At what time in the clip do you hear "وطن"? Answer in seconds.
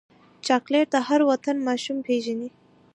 1.31-1.55